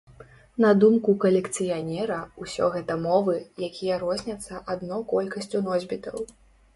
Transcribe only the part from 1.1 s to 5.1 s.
калекцыянера, усё гэта мовы, якія розняцца адно